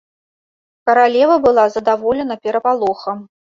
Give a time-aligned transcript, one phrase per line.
[0.85, 3.17] Каралева была задаволена перапалохам.